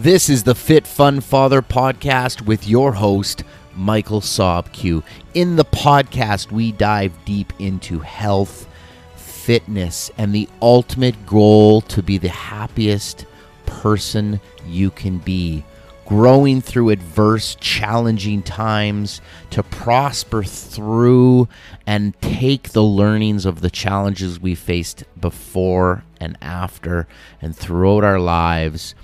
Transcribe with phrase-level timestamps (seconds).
[0.00, 3.42] This is the Fit Fun Father podcast with your host,
[3.74, 5.02] Michael Sobq.
[5.34, 8.68] In the podcast, we dive deep into health,
[9.16, 13.26] fitness, and the ultimate goal to be the happiest
[13.66, 15.64] person you can be.
[16.06, 19.20] Growing through adverse, challenging times
[19.50, 21.48] to prosper through
[21.88, 27.08] and take the learnings of the challenges we faced before and after
[27.42, 28.94] and throughout our lives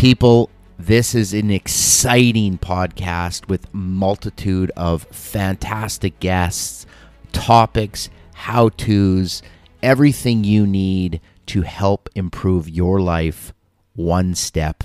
[0.00, 0.48] people
[0.78, 6.86] this is an exciting podcast with multitude of fantastic guests
[7.32, 9.42] topics how to's
[9.82, 13.52] everything you need to help improve your life
[13.92, 14.84] one step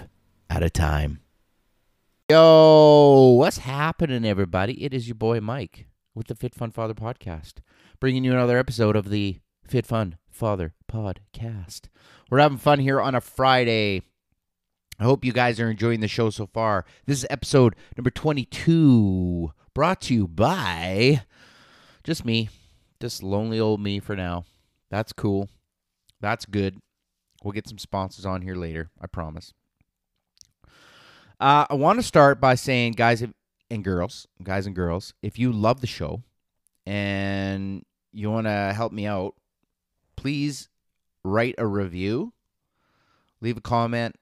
[0.50, 1.22] at a time.
[2.30, 4.84] Yo what's happening everybody?
[4.84, 7.60] It is your boy mike with the fit fun father podcast
[8.02, 11.84] bringing you another episode of the fit fun father podcast.
[12.30, 14.02] We're having fun here on a friday
[14.98, 16.86] I hope you guys are enjoying the show so far.
[17.06, 21.24] This is episode number 22, brought to you by
[22.06, 22.50] just me,
[23.02, 24.46] just lonely old me for now.
[24.90, 25.50] That's cool.
[26.22, 26.80] That's good.
[27.44, 29.54] We'll get some sponsors on here later, I promise.
[31.42, 33.22] Uh, I want to start by saying, guys
[33.70, 36.24] and girls, guys and girls, if you love the show
[36.86, 39.36] and you want to help me out,
[40.16, 40.70] please
[41.26, 42.32] write a review,
[43.42, 44.16] leave a comment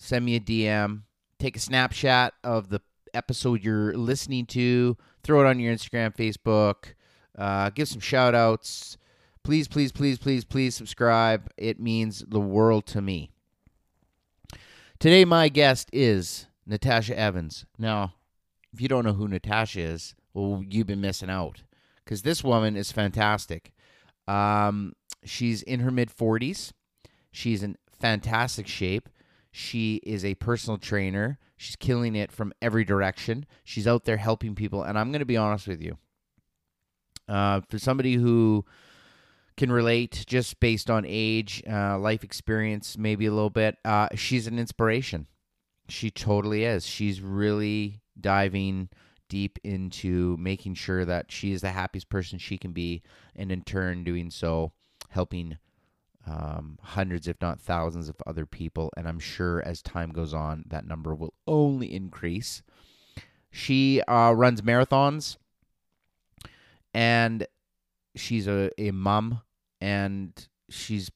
[0.00, 1.02] send me a DM,
[1.38, 2.80] take a snapshot of the
[3.12, 6.94] episode you're listening to, throw it on your Instagram, Facebook,
[7.38, 8.96] uh, give some shout outs.
[9.44, 11.50] Please, please, please, please, please subscribe.
[11.56, 13.30] It means the world to me.
[14.98, 17.64] Today, my guest is Natasha Evans.
[17.78, 18.14] Now,
[18.72, 21.62] if you don't know who Natasha is, well, you've been missing out
[22.04, 23.72] because this woman is fantastic.
[24.28, 26.72] Um, she's in her mid 40s.
[27.32, 29.08] She's in fantastic shape.
[29.50, 31.38] She is a personal trainer.
[31.56, 33.46] She's killing it from every direction.
[33.64, 34.82] She's out there helping people.
[34.82, 35.98] And I'm going to be honest with you.
[37.28, 38.64] Uh, for somebody who
[39.56, 44.46] can relate just based on age, uh, life experience, maybe a little bit, uh, she's
[44.46, 45.26] an inspiration.
[45.88, 46.86] She totally is.
[46.86, 48.88] She's really diving
[49.28, 53.02] deep into making sure that she is the happiest person she can be,
[53.36, 54.72] and in turn, doing so,
[55.10, 55.58] helping
[56.26, 58.92] um, hundreds, if not thousands, of other people.
[58.96, 62.62] And I'm sure as time goes on, that number will only increase.
[63.50, 65.36] She uh, runs marathons
[66.94, 67.46] and
[68.14, 69.40] she's a, a mom
[69.80, 71.10] and she's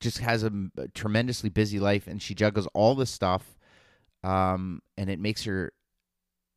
[0.00, 3.58] just has a, a tremendously busy life and she juggles all this stuff
[4.22, 5.72] um, and it makes her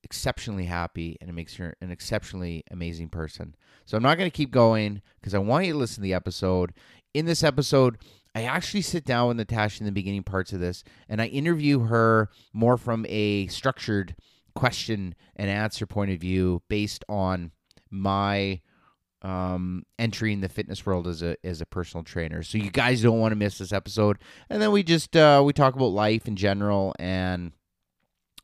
[0.03, 3.55] exceptionally happy and it makes her an exceptionally amazing person.
[3.85, 6.13] So I'm not going to keep going because I want you to listen to the
[6.13, 6.73] episode
[7.13, 7.97] in this episode,
[8.33, 11.81] I actually sit down with Natasha in the beginning parts of this and I interview
[11.81, 14.15] her more from a structured
[14.55, 17.51] question and answer point of view based on
[17.89, 18.61] my
[19.21, 22.41] um, entering the fitness world as a as a personal trainer.
[22.41, 24.17] So you guys don't want to miss this episode.
[24.49, 27.51] And then we just uh, we talk about life in general and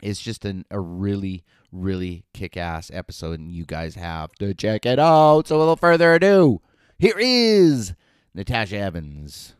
[0.01, 4.99] it's just an, a really really kick-ass episode and you guys have to check it
[4.99, 5.47] out.
[5.47, 6.61] So without further ado,
[6.97, 7.93] here is
[8.33, 9.55] Natasha Evans.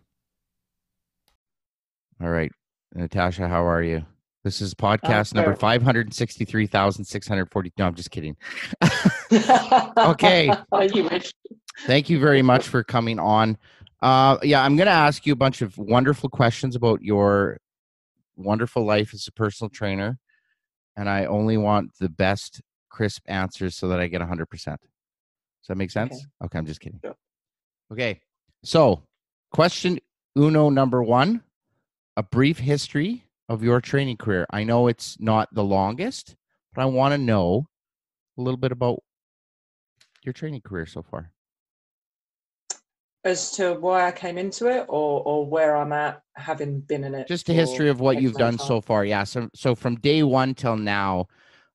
[2.22, 2.52] All right,
[2.96, 4.06] Natasha, how are you?
[4.44, 7.74] This is podcast number 563,640.
[7.78, 8.38] No, I'm just kidding.
[9.98, 10.50] okay.
[11.86, 13.58] Thank you very much for coming on.
[14.02, 17.60] Uh, yeah, I'm going to ask you a bunch of wonderful questions about your
[18.38, 20.18] wonderful life as a personal trainer.
[20.98, 24.50] And I only want the best, crisp answers so that I get 100%.
[24.50, 24.80] Does
[25.70, 26.16] that make sense?
[26.16, 27.00] Okay, okay I'm just kidding.
[27.04, 27.14] Yeah.
[27.92, 28.20] Okay.
[28.64, 29.04] So,
[29.52, 30.00] question
[30.36, 31.44] uno number one
[32.18, 34.46] a brief history of your training career.
[34.50, 36.36] I know it's not the longest,
[36.74, 37.68] but I want to know
[38.38, 39.04] a little bit about
[40.24, 41.32] your training career so far.
[43.28, 47.14] As to why I came into it or or where I'm at having been in
[47.14, 47.28] it.
[47.28, 48.68] Just a history of what you've done time.
[48.68, 49.04] so far.
[49.04, 49.26] Yeah.
[49.26, 51.28] So so from day one till now,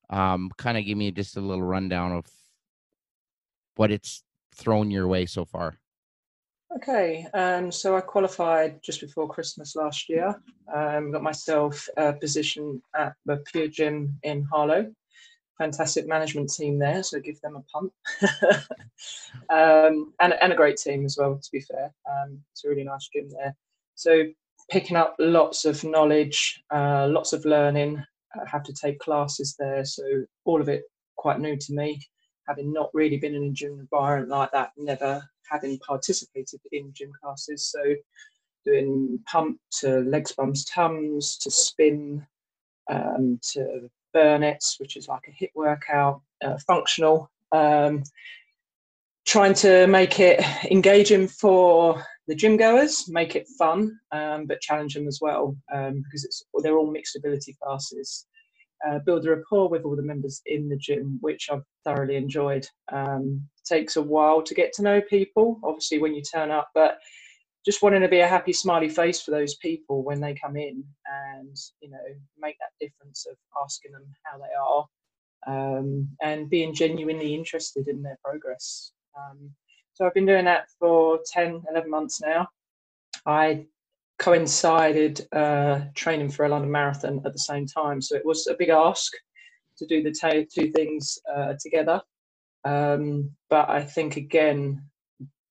[0.09, 2.25] um, kind of give me just a little rundown of
[3.75, 4.23] what it's
[4.55, 5.77] thrown your way so far.
[6.75, 10.33] Okay, um, so I qualified just before Christmas last year.
[10.73, 14.91] Um, got myself a position at the Pure Gym in Harlow.
[15.57, 17.93] Fantastic management team there, so give them a pump.
[19.49, 21.93] um, and, and a great team as well, to be fair.
[22.09, 23.55] Um, it's a really nice gym there.
[23.95, 24.23] So
[24.69, 28.03] picking up lots of knowledge, uh, lots of learning.
[28.35, 30.03] I have to take classes there, so
[30.45, 30.83] all of it
[31.17, 32.01] quite new to me.
[32.47, 37.11] Having not really been in a gym environment like that, never having participated in gym
[37.21, 37.71] classes.
[37.71, 37.79] So
[38.65, 42.25] doing pump to legs, bums, tums to spin
[42.89, 47.29] um, to burnets, which is like a HIIT workout, uh, functional.
[47.51, 48.03] Um,
[49.25, 54.93] trying to make it engaging for the gym goers, make it fun, um, but challenge
[54.93, 58.27] them as well um, because it's they're all mixed ability classes.
[58.85, 62.67] Uh, build a rapport with all the members in the gym, which I've thoroughly enjoyed.
[62.91, 66.99] Um, takes a while to get to know people, obviously when you turn up, but
[67.65, 70.83] just wanting to be a happy, smiley face for those people when they come in,
[71.05, 71.97] and you know
[72.37, 78.01] make that difference of asking them how they are, um, and being genuinely interested in
[78.01, 78.91] their progress.
[79.17, 79.51] Um,
[79.93, 82.47] so I've been doing that for 10, 11 months now.
[83.27, 83.67] I
[84.17, 88.55] coincided uh, training for a London Marathon at the same time, so it was a
[88.55, 89.13] big ask
[89.77, 92.01] to do the two things uh, together.
[92.65, 94.83] Um, but I think again,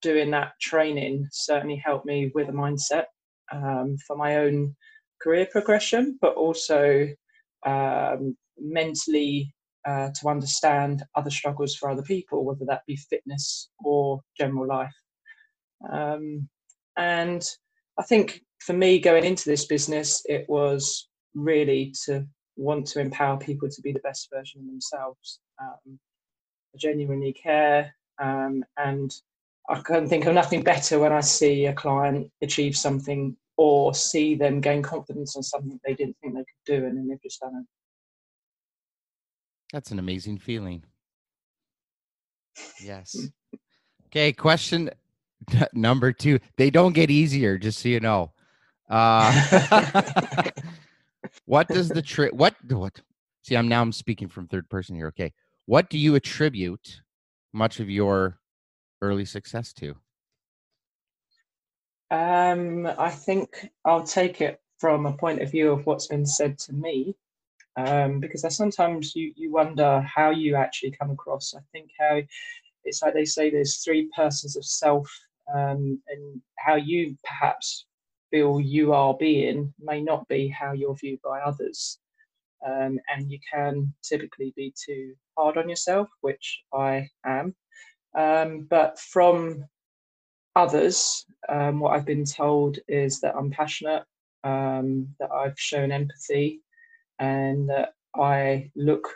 [0.03, 3.05] doing that training certainly helped me with a mindset
[3.53, 4.75] um, for my own
[5.23, 7.09] career progression, but also
[7.65, 9.55] um, mentally
[9.87, 14.95] uh, to understand other struggles for other people, whether that be fitness or general life.
[15.91, 16.49] Um,
[16.97, 17.43] and
[17.99, 22.27] I think for me, going into this business, it was really to
[22.57, 25.41] want to empower people to be the best version of themselves.
[25.61, 25.99] Um,
[26.75, 29.13] I genuinely care, um, and
[29.69, 34.35] I can think of nothing better when I see a client achieve something or see
[34.35, 37.41] them gain confidence on something they didn't think they could do, and then they've just
[37.41, 37.67] done it.
[39.73, 40.85] That's an amazing feeling.
[42.83, 43.17] Yes.
[44.15, 44.91] Okay, question
[45.73, 46.39] number two.
[46.59, 48.31] They don't get easier, just so you know.
[48.91, 50.43] Uh,
[51.47, 52.35] what does the trip?
[52.35, 53.01] What what?
[53.43, 55.07] See, I'm now I'm speaking from third person here.
[55.07, 55.33] Okay,
[55.65, 57.01] what do you attribute
[57.55, 58.39] much of your
[59.03, 59.95] early success to?
[62.11, 66.59] Um, I think I'll take it from a point of view of what's been said
[66.61, 67.15] to me
[67.77, 71.55] um, because sometimes you, you wonder how you actually come across.
[71.55, 72.21] I think how
[72.85, 75.11] it's like they say there's three persons of self,
[75.55, 77.87] um, and how you perhaps
[78.31, 81.99] feel you are being may not be how you're viewed by others.
[82.67, 87.55] Um, and you can typically be too hard on yourself, which I am.
[88.15, 89.65] Um, but from
[90.57, 94.05] others, um, what I've been told is that I'm passionate,
[94.45, 96.63] um, that I've shown empathy,
[97.19, 99.09] and that I look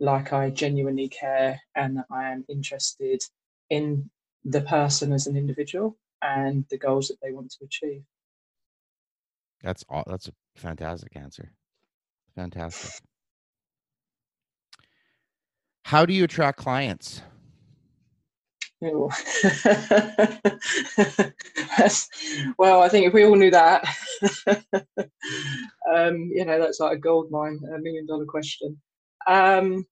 [0.00, 3.22] like I genuinely care and that I am interested
[3.70, 4.10] in
[4.44, 8.02] the person as an individual and the goals that they want to achieve.
[9.62, 9.84] That's.
[10.06, 11.52] That's a fantastic answer.
[12.34, 13.02] Fantastic.
[15.84, 17.22] How do you attract clients?
[22.58, 23.84] Well, I think if we all knew that,
[25.92, 28.80] um, you know, that's like a gold mine, a million dollar question.
[29.26, 29.86] Um,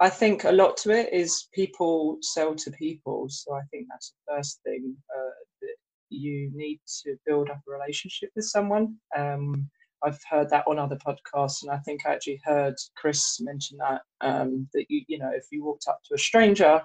[0.00, 3.26] I think a lot to it is people sell to people.
[3.28, 5.30] So I think that's the first thing uh,
[5.62, 5.74] that
[6.10, 8.96] you need to build up a relationship with someone.
[9.16, 9.68] Um,
[10.04, 14.02] I've heard that on other podcasts, and I think I actually heard Chris mention that
[14.20, 16.80] um, that you you know if you walked up to a stranger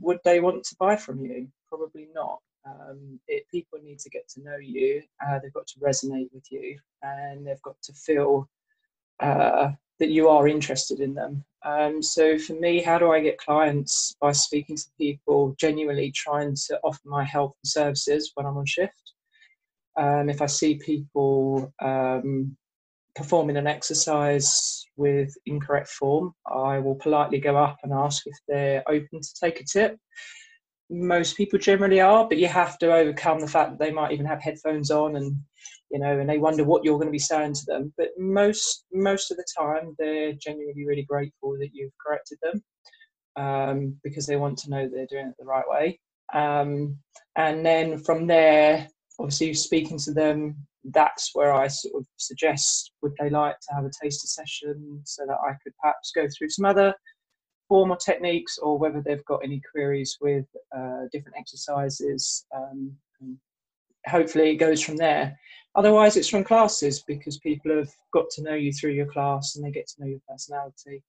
[0.00, 1.48] would they want to buy from you?
[1.68, 2.40] Probably not.
[2.66, 5.02] Um, it, people need to get to know you.
[5.24, 8.48] Uh, they've got to resonate with you, and they've got to feel
[9.20, 11.44] uh, that you are interested in them.
[11.64, 14.14] Um, so for me, how do I get clients?
[14.20, 18.66] By speaking to people, genuinely trying to offer my help and services when I'm on
[18.66, 19.12] shift.
[19.96, 22.56] Um, if I see people um,
[23.16, 28.82] performing an exercise with incorrect form, I will politely go up and ask if they're
[28.88, 29.96] open to take a tip.
[30.90, 34.26] Most people generally are, but you have to overcome the fact that they might even
[34.26, 35.36] have headphones on and
[35.90, 37.92] you know, and they wonder what you're going to be saying to them.
[37.96, 42.62] But most most of the time, they're genuinely really grateful that you've corrected them
[43.36, 46.00] um, because they want to know they're doing it the right way.
[46.32, 46.98] Um,
[47.36, 48.88] and then from there,
[49.20, 50.56] obviously speaking to them
[50.90, 55.24] that's where I sort of suggest would they like to have a taster session so
[55.26, 56.94] that I could perhaps go through some other
[57.68, 60.44] form or techniques or whether they've got any queries with
[60.76, 62.46] uh, different exercises.
[62.54, 62.94] Um,
[64.06, 65.38] hopefully it goes from there.
[65.76, 69.64] Otherwise, it's from classes because people have got to know you through your class and
[69.64, 71.02] they get to know your personality.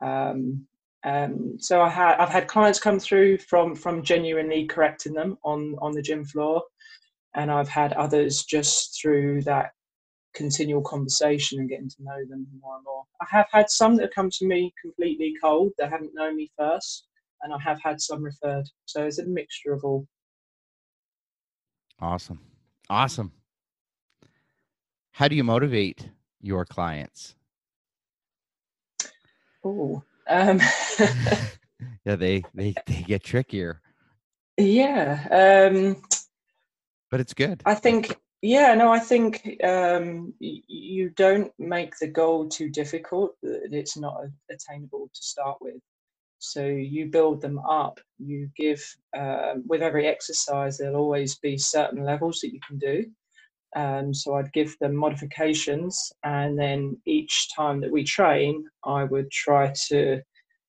[0.00, 0.66] Um,
[1.04, 5.76] um, so I had I've had clients come through from from genuinely correcting them on
[5.80, 6.62] on the gym floor,
[7.34, 9.70] and I've had others just through that
[10.34, 13.04] continual conversation and getting to know them more and more.
[13.20, 16.50] I have had some that have come to me completely cold, they haven't known me
[16.58, 17.06] first,
[17.42, 18.68] and I have had some referred.
[18.86, 20.06] So it's a mixture of all.
[22.00, 22.40] Awesome.
[22.88, 23.32] Awesome.
[25.12, 26.08] How do you motivate
[26.40, 27.34] your clients?
[29.62, 30.60] Oh, um,
[32.04, 33.82] yeah, they they they get trickier,
[34.56, 35.68] yeah.
[35.70, 36.02] Um,
[37.10, 37.62] but it's good.
[37.66, 43.36] I think, yeah, no, I think um, you don't make the goal too difficult.
[43.42, 44.16] It's not
[44.50, 45.76] attainable to start with.
[46.38, 48.00] So you build them up.
[48.18, 48.82] You give
[49.16, 50.78] um, with every exercise.
[50.78, 53.04] There'll always be certain levels that you can do.
[53.76, 59.30] Um, so I'd give them modifications, and then each time that we train, I would
[59.30, 60.20] try to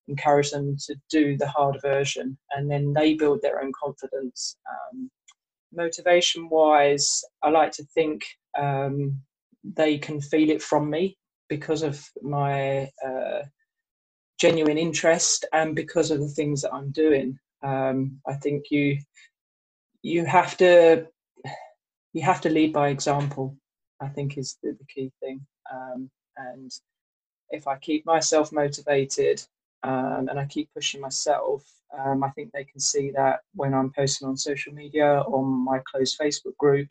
[0.07, 4.55] encourage them to do the harder version, and then they build their own confidence.
[4.69, 5.09] Um,
[5.73, 8.23] motivation wise, I like to think
[8.57, 9.21] um,
[9.63, 11.17] they can feel it from me
[11.49, 13.41] because of my uh,
[14.39, 17.37] genuine interest and because of the things that I'm doing.
[17.63, 18.97] Um, I think you
[20.01, 21.05] you have to
[22.13, 23.55] you have to lead by example.
[24.01, 25.45] I think is the, the key thing.
[25.71, 26.71] Um, and
[27.51, 29.43] if I keep myself motivated
[29.83, 31.63] um, and I keep pushing myself,
[31.97, 35.79] um, I think they can see that when I'm posting on social media, on my
[35.91, 36.87] closed Facebook group.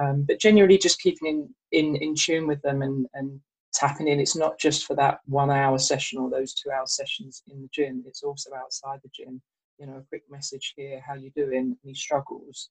[0.00, 3.40] Um, but generally just keeping in, in in tune with them and and
[3.72, 4.20] tapping in.
[4.20, 7.68] It's not just for that one hour session or those two hour sessions in the
[7.72, 8.04] gym.
[8.06, 9.40] It's also outside the gym.
[9.78, 11.76] You know, a quick message here, how you doing?
[11.84, 12.70] Any struggles?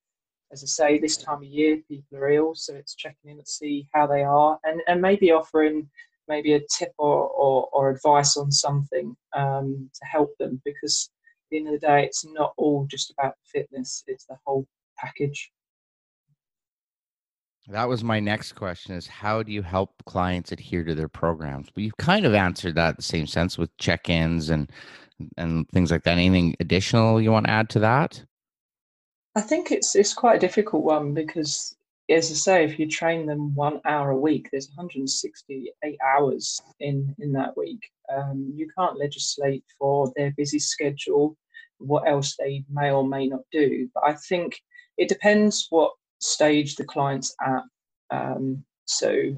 [0.52, 3.46] As I say, this time of year, people are ill, so it's checking in to
[3.46, 5.90] see how they are, and and maybe offering
[6.30, 11.50] maybe a tip or, or, or advice on something um, to help them because at
[11.52, 14.66] the end of the day it's not all just about fitness it's the whole
[14.98, 15.52] package
[17.68, 21.70] That was my next question is how do you help clients adhere to their programs?
[21.72, 24.72] But you've kind of answered that in the same sense with check-ins and
[25.38, 26.18] and things like that.
[26.18, 28.24] Anything additional you want to add to that?
[29.36, 31.76] i think it's it's quite a difficult one because
[32.10, 37.16] as I say, if you train them one hour a week, there's 168 hours in
[37.20, 37.90] in that week.
[38.14, 41.38] Um, you can't legislate for their busy schedule,
[41.78, 43.90] what else they may or may not do.
[43.94, 44.60] But I think
[44.98, 47.64] it depends what stage the client's at.
[48.12, 49.36] Um, so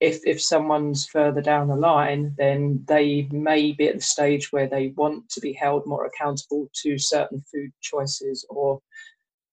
[0.00, 4.68] if if someone's further down the line, then they may be at the stage where
[4.68, 8.80] they want to be held more accountable to certain food choices or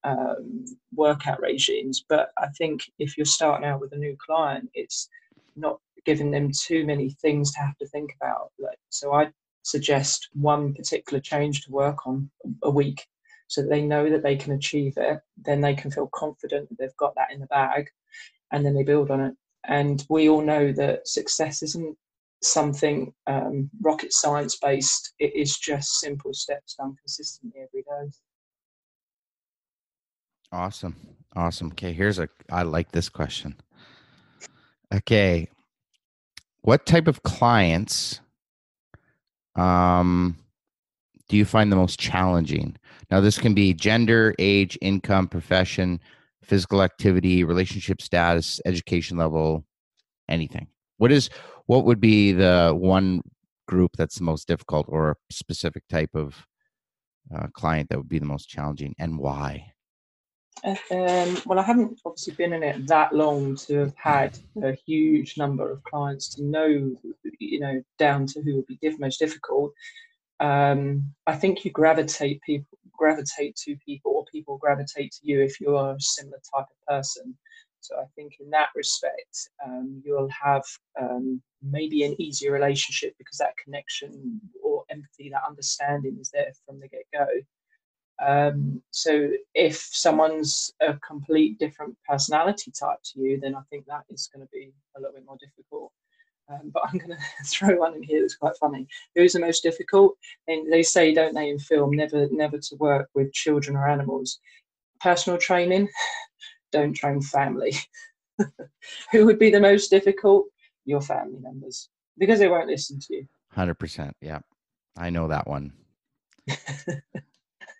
[0.03, 2.03] um, workout regimes.
[2.07, 5.09] But I think if you're starting out with a new client, it's
[5.55, 8.51] not giving them too many things to have to think about.
[8.59, 9.31] Like, so I
[9.63, 12.29] suggest one particular change to work on
[12.63, 13.05] a week
[13.47, 15.19] so that they know that they can achieve it.
[15.37, 17.89] Then they can feel confident that they've got that in the bag
[18.51, 19.35] and then they build on it.
[19.67, 21.97] And we all know that success isn't
[22.41, 28.11] something um, rocket science based, it is just simple steps done consistently every day.
[30.51, 30.95] Awesome.
[31.35, 31.67] Awesome.
[31.67, 33.55] Okay, here's a I like this question.
[34.93, 35.47] Okay.
[36.61, 38.19] What type of clients
[39.55, 40.37] um
[41.27, 42.75] do you find the most challenging?
[43.11, 45.99] Now this can be gender, age, income, profession,
[46.43, 49.63] physical activity, relationship status, education level,
[50.27, 50.67] anything.
[50.97, 51.29] What is
[51.67, 53.21] what would be the one
[53.67, 56.47] group that's the most difficult or a specific type of
[57.33, 59.73] uh, client that would be the most challenging and why?
[60.63, 65.37] Um, well, I haven't obviously been in it that long to have had a huge
[65.37, 66.95] number of clients to know,
[67.39, 69.73] you know, down to who would be most difficult.
[70.39, 75.59] Um, I think you gravitate people gravitate to people, or people gravitate to you if
[75.61, 77.35] you are a similar type of person.
[77.79, 80.63] So I think in that respect, um, you'll have
[80.99, 86.81] um, maybe an easier relationship because that connection or empathy, that understanding is there from
[86.81, 87.25] the get go.
[88.25, 94.03] Um, so if someone's a complete different personality type to you, then I think that
[94.09, 95.91] is going to be a little bit more difficult.
[96.51, 98.87] Um, but I'm going to throw one in here that's quite funny.
[99.15, 100.17] Who's the most difficult?
[100.47, 104.39] And they say, don't they, in film, never, never to work with children or animals.
[104.99, 105.87] Personal training,
[106.71, 107.73] don't train family.
[109.11, 110.47] Who would be the most difficult?
[110.85, 113.27] Your family members, because they won't listen to you.
[113.55, 114.11] 100%.
[114.21, 114.39] Yeah.
[114.97, 115.71] I know that one.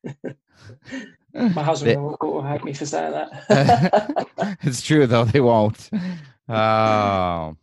[1.34, 4.58] My husband They- will, hate me for saying that.
[4.64, 5.90] it's true though they won't.
[6.48, 7.56] Oh,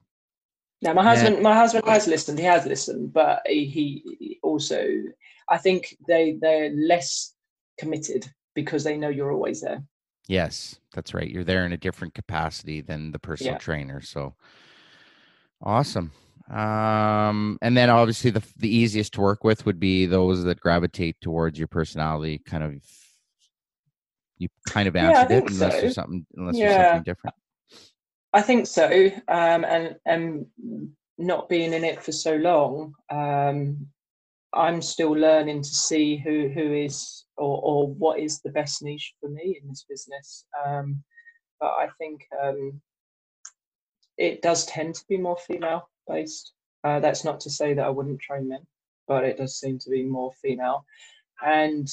[0.82, 1.08] No, my Yeah.
[1.08, 2.38] husband, my husband has listened.
[2.38, 3.66] He has listened, but he,
[4.20, 4.86] he also,
[5.48, 7.34] I think they they're less
[7.78, 9.82] committed because they know you're always there.
[10.28, 11.30] yes, that's right.
[11.30, 13.58] You're there in a different capacity than the personal Yeah.
[13.58, 14.00] trainer.
[14.00, 14.34] So
[15.62, 16.12] awesome.
[16.50, 21.20] Um, and then obviously the the easiest to work with would be those that gravitate
[21.20, 22.74] towards your personality, kind of
[24.38, 25.80] You kind of Yeah, answered it unless so.
[25.80, 27.34] there's something unless there's something different.
[28.32, 29.10] I think so.
[29.28, 30.46] Um, and and
[31.18, 33.88] not being in it for so long, um,
[34.52, 39.14] I'm still learning to see who who is or or what is the best niche
[39.20, 40.44] for me in this business.
[40.64, 41.02] Um,
[41.58, 42.80] but I think um,
[44.18, 46.52] it does tend to be more female based.
[46.84, 48.66] Uh, that's not to say that I wouldn't train men,
[49.08, 50.84] but it does seem to be more female.
[51.44, 51.88] And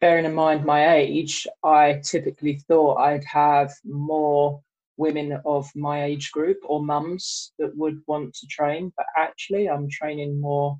[0.00, 4.62] bearing in mind my age, I typically thought I'd have more
[4.96, 9.88] women of my age group or mums that would want to train, but actually, I'm
[9.88, 10.78] training more.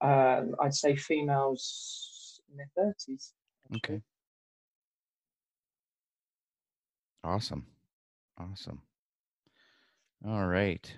[0.00, 3.32] Um, I'd say females in their thirties.
[3.76, 4.00] Okay.
[7.24, 7.66] Awesome.
[8.38, 8.82] Awesome.
[10.26, 10.92] All right.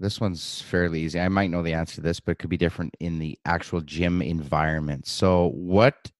[0.00, 1.20] This one's fairly easy.
[1.20, 3.82] I might know the answer to this, but it could be different in the actual
[3.82, 5.06] gym environment.
[5.06, 6.10] So, what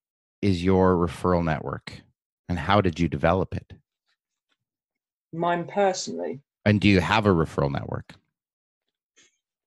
[0.42, 2.02] is your referral network
[2.50, 3.72] and how did you develop it?
[5.32, 8.14] Mine personally, And do you have a referral network?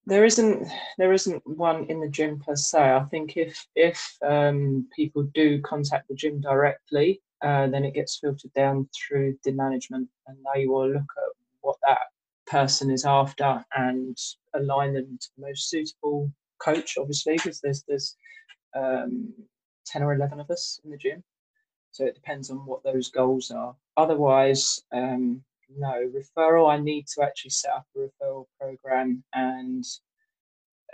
[0.05, 0.67] there isn't
[0.97, 2.77] there isn't one in the gym per se.
[2.91, 8.19] I think if if um, people do contact the gym directly, uh, then it gets
[8.19, 11.99] filtered down through the management, and they will look at what that
[12.47, 14.17] person is after and
[14.53, 16.97] align them to the most suitable coach.
[16.97, 18.17] Obviously, because there's there's
[18.75, 19.33] um,
[19.85, 21.23] ten or eleven of us in the gym,
[21.91, 23.75] so it depends on what those goals are.
[23.97, 25.43] Otherwise, um,
[25.77, 26.71] no referral.
[26.71, 29.83] I need to actually set up a referral program and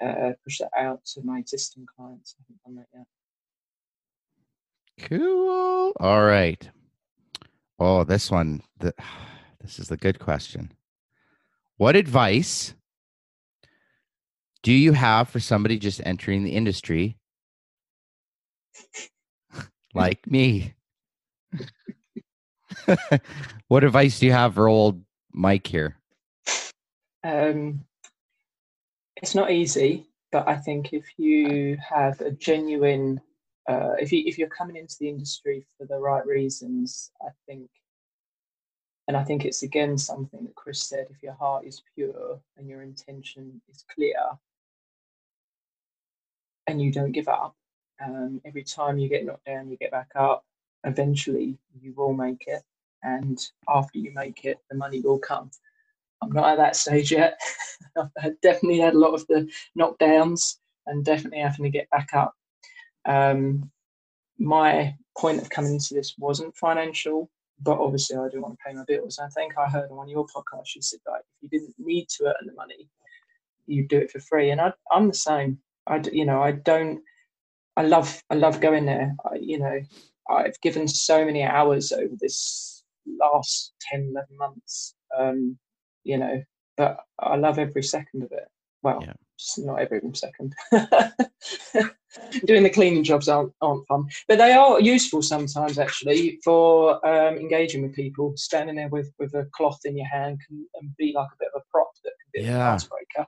[0.02, 2.36] uh, push that out to my existing clients.
[2.38, 3.08] I haven't done that yet.
[5.10, 5.94] Cool.
[6.00, 6.70] All right.
[7.80, 8.62] Oh, this one.
[8.80, 8.94] The,
[9.62, 10.72] this is the good question.
[11.80, 12.74] What advice
[14.64, 17.18] do you have for somebody just entering the industry
[19.94, 20.74] like me?
[23.70, 25.96] what advice do you have for old Mike here?
[27.24, 27.86] Um,
[29.16, 33.22] it's not easy, but I think if you have a genuine,
[33.70, 37.70] uh, if you if you're coming into the industry for the right reasons, I think,
[39.10, 42.70] and I think it's again something that Chris said: if your heart is pure and
[42.70, 44.14] your intention is clear,
[46.68, 47.56] and you don't give up,
[48.06, 50.46] um, every time you get knocked down, you get back up.
[50.84, 52.62] Eventually, you will make it,
[53.02, 55.50] and after you make it, the money will come.
[56.22, 57.42] I'm not at that stage yet.
[57.98, 62.36] I've definitely had a lot of the knockdowns and definitely having to get back up.
[63.06, 63.72] Um,
[64.38, 67.28] my point of coming into this wasn't financial,
[67.62, 69.20] but obviously I don't want to pay my bills.
[69.20, 72.26] I think I heard on your podcasts you said like if you didn't need to
[72.26, 72.90] earn the money,
[73.68, 75.60] you do it for free, and I, I'm the same.
[75.88, 77.02] I you know I don't.
[77.78, 79.16] I love I love going there.
[79.26, 79.80] I, you know
[80.30, 82.84] I've given so many hours over this
[83.20, 84.96] last 10, 11 months.
[85.18, 85.58] Um,
[86.04, 86.44] you know,
[86.78, 88.48] but I love every second of it.
[88.84, 89.14] Well, Yeah.
[89.40, 90.54] Just not every second.
[92.46, 97.38] Doing the cleaning jobs aren't, aren't fun, but they are useful sometimes actually for um,
[97.38, 98.34] engaging with people.
[98.36, 101.50] Standing there with, with a cloth in your hand can and be like a bit
[101.56, 102.70] of a prop that can be Yeah.
[102.70, 103.26] an icebreaker.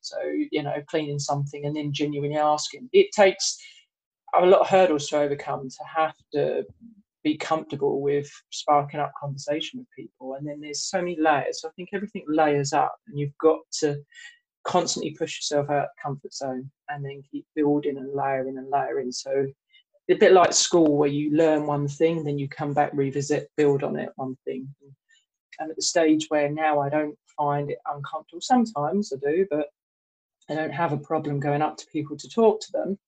[0.00, 0.16] So,
[0.50, 2.88] you know, cleaning something and then genuinely asking.
[2.92, 3.56] It takes
[4.34, 6.64] a lot of hurdles to overcome to have to
[7.22, 10.34] be comfortable with sparking up conversation with people.
[10.34, 11.62] And then there's so many layers.
[11.62, 13.96] So I think everything layers up, and you've got to
[14.64, 19.12] constantly push yourself out of comfort zone and then keep building and layering and layering.
[19.12, 19.46] So
[20.10, 23.82] a bit like school where you learn one thing, then you come back, revisit, build
[23.82, 24.68] on it, one thing.
[25.58, 29.68] And at the stage where now I don't find it uncomfortable, sometimes I do, but
[30.50, 32.98] I don't have a problem going up to people to talk to them.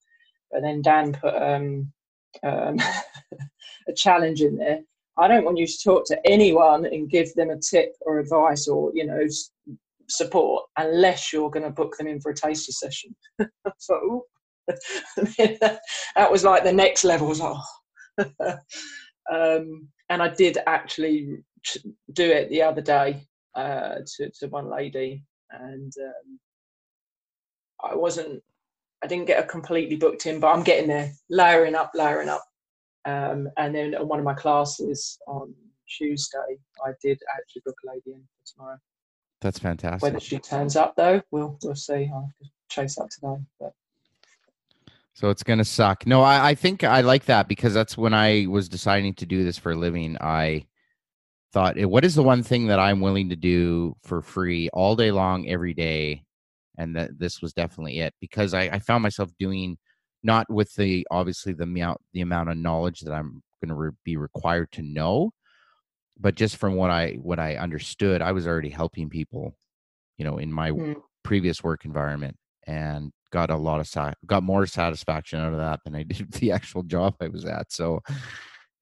[0.51, 1.93] But then Dan put um,
[2.43, 2.79] um,
[3.89, 4.81] a challenge in there.
[5.19, 8.69] I don't want you to talk to anyone and give them a tip or advice
[8.69, 9.27] or you know
[10.09, 13.15] support unless you're going to book them in for a taster session.
[13.79, 14.25] so
[14.67, 17.29] that was like the next level.
[17.29, 17.63] Was oh.
[18.19, 21.39] um, and I did actually
[22.13, 26.39] do it the other day uh, to to one lady, and um,
[27.91, 28.43] I wasn't.
[29.05, 32.43] I didn't get a completely booked in, but I'm getting there, layering up, layering up.
[33.05, 35.55] Um, and then on one of my classes on
[35.99, 38.79] Tuesday, I did actually book a lady in for tomorrow.
[39.41, 40.03] That's fantastic.
[40.03, 42.11] Whether she turns up though, we'll we'll see.
[42.13, 42.33] I'll
[42.69, 43.37] chase up today.
[43.61, 43.73] But
[45.15, 46.07] So it's gonna suck.
[46.07, 49.45] No, I, I think I like that because that's when I was deciding to do
[49.45, 50.17] this for a living.
[50.21, 50.67] I
[51.53, 54.97] thought, "Eh, what is the one thing that I'm willing to do for free all
[54.97, 56.25] day long, every day?
[56.79, 59.79] And that this was definitely it because I, I found myself doing
[60.23, 63.91] not with the obviously the amount the amount of knowledge that I'm going to re-
[64.05, 65.31] be required to know,
[66.19, 69.57] but just from what I what I understood, I was already helping people,
[70.19, 71.03] you know, in my Mm.
[71.23, 75.81] previous work environment, and got a lot of sa- got more satisfaction out of that
[75.85, 77.73] than I did the actual job I was at.
[77.73, 78.01] So,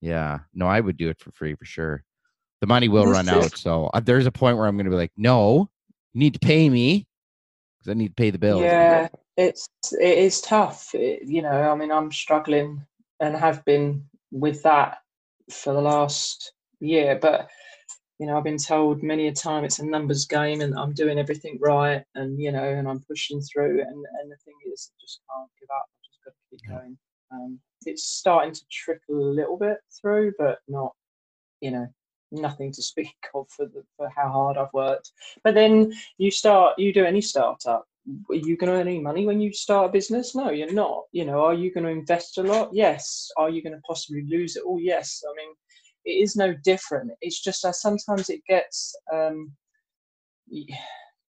[0.00, 2.04] yeah, no, I would do it for free for sure.
[2.60, 4.96] The money will run out, so uh, there's a point where I'm going to be
[4.96, 5.68] like, no,
[6.12, 7.06] you need to pay me
[7.78, 8.62] because I need to pay the bills.
[8.62, 10.94] Yeah, it's it is tough.
[10.94, 12.86] It- you know, I mean, I'm struggling
[13.20, 14.98] and have been with that
[15.50, 16.53] for the last
[16.84, 17.48] year, but
[18.18, 21.18] you know, I've been told many a time it's a numbers game and I'm doing
[21.18, 24.94] everything right and you know, and I'm pushing through and and the thing is I
[25.00, 25.86] just can't give up.
[25.88, 26.78] I just got to keep Yeah.
[26.78, 26.98] going.
[27.32, 30.92] Um, it's starting to trickle a little bit through, but not,
[31.60, 31.88] you know,
[32.30, 35.10] nothing to speak of for the, for how hard I've worked.
[35.42, 37.84] But then you start, you do any startup.
[38.30, 40.34] Are you going to earn any money when you start a business?
[40.34, 41.04] No, you're not.
[41.12, 42.68] You know, are you going to invest a lot?
[42.72, 43.30] Yes.
[43.38, 44.78] Are you going to possibly lose it all?
[44.78, 45.22] Yes.
[45.26, 45.54] I mean,
[46.04, 47.12] it is no different.
[47.20, 49.52] It's just that sometimes it gets, um,
[50.48, 50.66] you,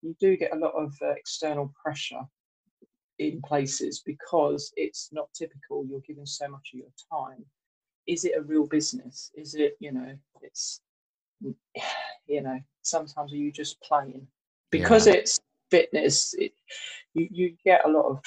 [0.03, 2.21] you do get a lot of uh, external pressure
[3.19, 5.87] in places because it's not typical.
[5.87, 7.45] You're giving so much of your time.
[8.07, 9.31] Is it a real business?
[9.35, 10.81] Is it, you know, it's,
[12.27, 14.27] you know, sometimes are you just playing?
[14.71, 15.39] Because it's
[15.71, 16.53] fitness, it,
[17.15, 18.21] you, you get a lot of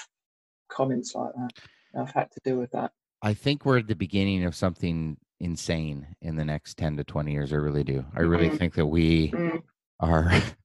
[0.69, 1.51] comments like that.
[1.99, 2.91] I've had to deal with that.
[3.21, 7.32] I think we're at the beginning of something insane in the next 10 to 20
[7.32, 7.54] years.
[7.54, 8.06] I really do.
[8.15, 8.58] I really Mhm.
[8.58, 9.62] think that we Mm,
[10.00, 10.30] are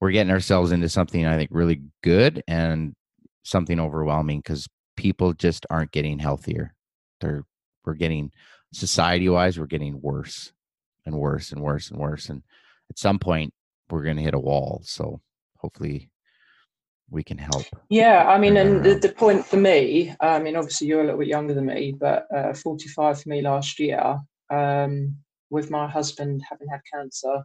[0.00, 2.94] we're getting ourselves into something I think really good and
[3.42, 6.74] something overwhelming because people just aren't getting healthier.
[7.20, 7.44] They're
[7.84, 8.32] we're getting
[8.72, 10.52] society wise, we're getting worse
[11.04, 12.28] and worse and worse and worse.
[12.28, 12.42] And
[12.90, 13.54] at some point
[13.90, 14.82] we're gonna hit a wall.
[14.84, 15.20] So
[15.58, 16.10] hopefully
[17.10, 17.64] we can help.
[17.88, 21.20] Yeah, I mean, and the, the point for me, I mean, obviously you're a little
[21.20, 24.18] bit younger than me, but uh, 45 for me last year,
[24.50, 25.16] um,
[25.50, 27.42] with my husband having had cancer,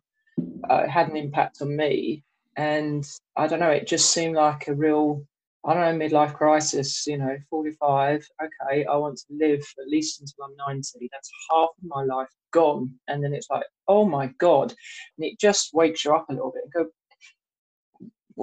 [0.69, 2.23] uh, it had an impact on me.
[2.57, 5.25] And I don't know, it just seemed like a real,
[5.65, 10.21] I don't know, midlife crisis, you know, 45, okay, I want to live at least
[10.21, 11.09] until I'm 90.
[11.11, 12.91] That's half of my life gone.
[13.07, 14.73] And then it's like, oh my God.
[15.17, 16.91] And it just wakes you up a little bit and go,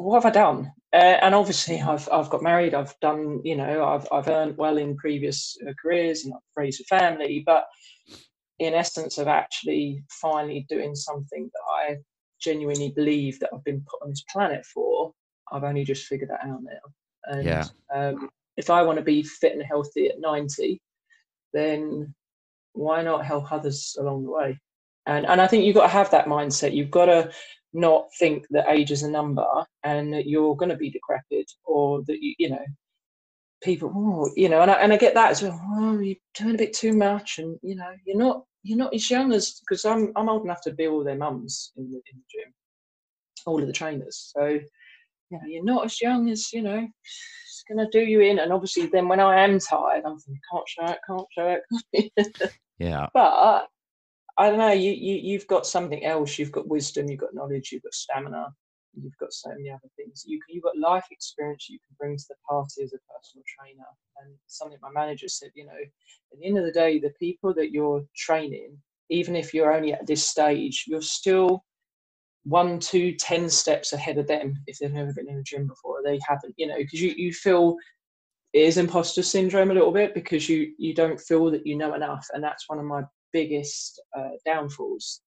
[0.02, 0.72] what have I done?
[0.92, 2.74] Uh, and obviously, I've I've got married.
[2.74, 6.80] I've done, you know, I've I've earned well in previous uh, careers, and I've raised
[6.80, 7.42] a family.
[7.44, 7.64] But
[8.58, 11.96] in essence, of actually finally doing something that I
[12.40, 15.12] genuinely believe that I've been put on this planet for,
[15.52, 17.34] I've only just figured that out now.
[17.34, 17.64] And Yeah.
[17.94, 20.80] um, if I want to be fit and healthy at ninety,
[21.52, 22.14] then
[22.72, 24.58] why not help others along the way?
[25.08, 26.74] And and I think you've got to have that mindset.
[26.74, 27.30] You've got to
[27.72, 29.46] not think that age is a number
[29.84, 32.64] and that you're going to be decrepit or that you you know
[33.62, 35.60] people oh, you know and I, and I get that as well.
[35.76, 39.10] Oh you're doing a bit too much and you know you're not you're not as
[39.10, 42.18] young as because I'm I'm old enough to be all their mums in the in
[42.18, 42.52] the gym.
[43.46, 44.32] All of the trainers.
[44.36, 44.60] So you
[45.30, 48.38] know you're not as young as you know it's going to do you in.
[48.40, 51.58] And obviously then when I am tired I'm thinking can't show it can't show
[51.92, 53.08] it Yeah.
[53.12, 53.66] but
[54.38, 54.70] I don't know.
[54.70, 56.38] You, you you've got something else.
[56.38, 57.08] You've got wisdom.
[57.08, 57.70] You've got knowledge.
[57.72, 58.46] You've got stamina.
[58.94, 60.24] You've got so many other things.
[60.26, 63.84] You you've got life experience you can bring to the party as a personal trainer.
[64.22, 67.52] And something my manager said, you know, at the end of the day, the people
[67.54, 68.78] that you're training,
[69.10, 71.64] even if you're only at this stage, you're still
[72.44, 75.98] one, two, ten steps ahead of them if they've never been in a gym before.
[75.98, 77.76] Or they haven't, you know, because you, you feel
[78.52, 81.94] it is imposter syndrome a little bit because you you don't feel that you know
[81.94, 85.20] enough, and that's one of my biggest uh, downfalls.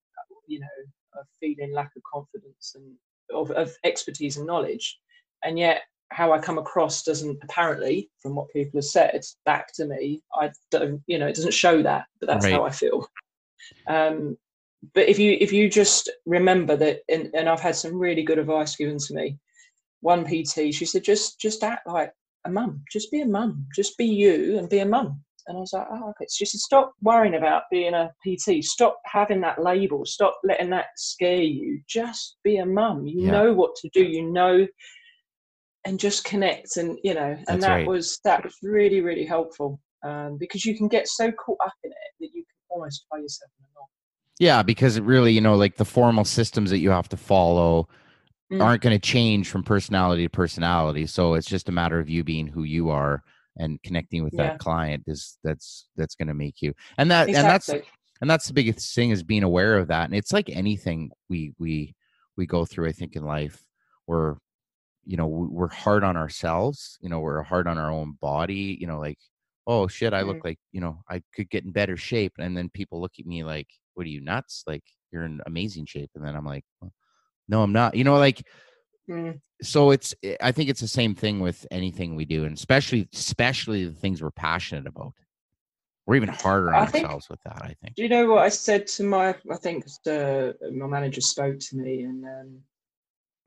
[0.48, 2.94] You know, of feeling lack of confidence and
[3.34, 5.00] of, of expertise and knowledge,
[5.44, 9.86] and yet how I come across doesn't apparently, from what people have said back to
[9.86, 13.08] me, I don't, you know, it doesn't show that, but that's how I feel.
[13.88, 14.38] Um,
[14.94, 18.40] but if you if you just remember that, and, and I've had some really good
[18.40, 19.38] advice given to me.
[20.02, 22.12] One PT, she said, just just act like
[22.46, 25.24] a mum, just be a mum, just be you and be a mum.
[25.48, 26.26] And I was like, oh, okay.
[26.32, 28.64] She said, stop worrying about being a PT.
[28.64, 30.06] Stop having that label.
[30.06, 31.82] Stop letting that scare you.
[31.88, 33.06] Just be a mum.
[33.06, 33.32] You Yeah.
[33.32, 34.04] know what to do.
[34.04, 34.68] You know,
[35.86, 36.78] and just connect.
[36.78, 37.88] And you know, and That's that right.
[37.88, 41.92] was that was really really helpful um, because you can get so caught up in
[41.92, 43.90] it that you can almost tie yourself in a knot.
[44.40, 47.88] Yeah, because it really, you know, like the formal systems that you have to follow
[48.52, 48.62] Mm.
[48.62, 51.06] aren't going to change from personality to personality.
[51.08, 53.24] So it's just a matter of you being who you are
[53.58, 54.50] and connecting with Yeah.
[54.50, 56.74] that client is that's that's going to make you.
[56.98, 57.70] And that and that's
[58.22, 60.06] and that's the biggest thing is being aware of that.
[60.06, 61.96] And it's like anything we we
[62.38, 63.66] we go through I think in life
[64.06, 64.38] where
[65.06, 68.86] you know we're hard on ourselves you know we're hard on our own body you
[68.86, 69.18] know like
[69.66, 70.46] oh shit i look Mm.
[70.46, 73.44] like you know i could get in better shape and then people look at me
[73.44, 76.94] like what are you nuts like you're in amazing shape and then i'm like "Well,
[77.50, 78.46] no i'm not you know like
[79.10, 79.42] Mm.
[79.62, 83.10] so it's eh, i think it's the same thing with anything we do and especially
[83.14, 85.14] especially the things we're passionate about
[86.06, 88.50] we're even harder on think- ourselves with that i think Do you know what I
[88.50, 89.30] said to my?
[89.52, 92.60] I think uh, my manager spoke to me, and um,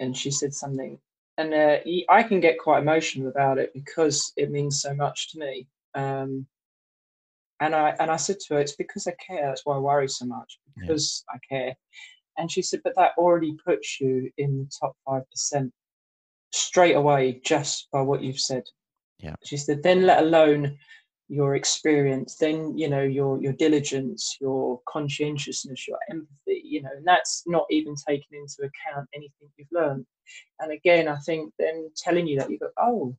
[0.00, 0.98] and she said something,
[1.38, 5.38] and uh, I can get quite emotional about it because it means so much to
[5.38, 5.66] me.
[5.94, 6.46] Um,
[7.60, 9.46] and I and I said to her, it's because I care.
[9.46, 10.82] That's why I worry so much Yeah.
[10.86, 11.74] because I care.
[12.38, 15.72] And she said, but that already puts you in the top five percent
[16.52, 18.64] straight away just by what you've said.
[19.18, 19.34] Yeah.
[19.44, 20.76] She said, then let alone
[21.28, 27.06] your experience, then you know your your diligence, your conscientiousness, your empathy, you know, and
[27.06, 30.04] that's not even taking into account anything you've learned.
[30.60, 33.16] And again, I think then telling you that you go, oh,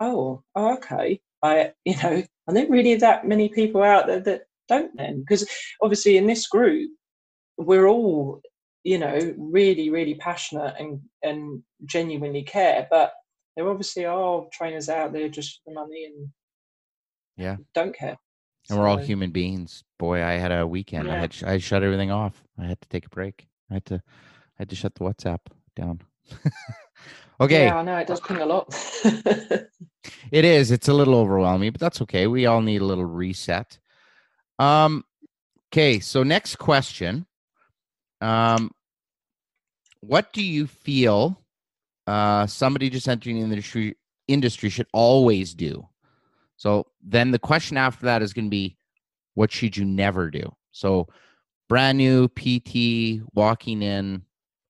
[0.00, 1.20] oh, oh, okay.
[1.42, 5.20] I, you know, are there really that many people out there that don't then?
[5.20, 5.46] Because
[5.82, 6.90] obviously in this group,
[7.56, 8.40] we're all,
[8.82, 13.12] you know, really, really passionate and and genuinely care, but
[13.56, 16.28] there obviously are trainers out there just for the money and
[17.36, 17.56] Yeah.
[17.74, 18.16] don't care.
[18.70, 21.82] and we're all human beings boy i had a weekend i had sh- i shut
[21.82, 24.00] everything off i had to take a break i had to i
[24.56, 25.40] had to shut the whatsapp
[25.76, 26.00] down
[27.40, 28.66] okay Yeah, I know it does ping a lot.
[30.30, 30.70] It is.
[30.70, 32.26] It's a little overwhelming, but that's okay.
[32.26, 33.78] We all need a little reset.
[34.58, 35.04] Um
[35.72, 37.26] okay, so next question.
[38.24, 38.70] Um
[40.00, 41.40] what do you feel
[42.06, 43.96] uh somebody just entering the industry
[44.28, 45.86] industry should always do?
[46.56, 48.76] So then the question after that is going to be
[49.34, 50.54] what should you never do?
[50.70, 51.08] So
[51.68, 54.22] brand new PT walking in,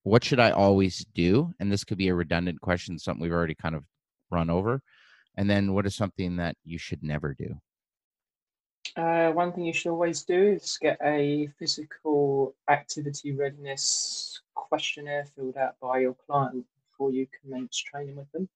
[0.03, 1.53] what should I always do?
[1.61, 3.85] And this could be a redundant question, something we've already kind of
[4.31, 4.81] run over.
[5.37, 7.61] And then what is something that you should never do?
[8.97, 15.57] Uh, one thing you should always do is get a physical activity readiness questionnaire filled
[15.57, 18.49] out by your client before you commence training with them,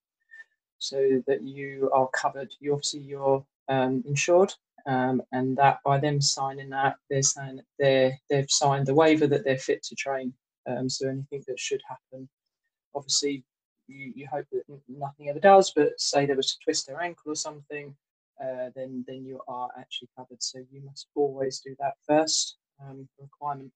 [0.78, 2.52] so that you are covered.
[2.60, 4.54] You obviously you're um, insured,
[4.86, 9.26] um, and that by them signing that, they're saying that they're they've signed the waiver
[9.26, 10.32] that they're fit to train.
[10.68, 12.28] Um, so anything that should happen,
[12.94, 13.42] obviously,
[13.88, 15.72] you, you hope that nothing ever does.
[15.74, 17.96] But say there was to twist their ankle or something,
[18.42, 20.42] uh, then then you are actually covered.
[20.42, 23.72] So you must always do that first um, requirement,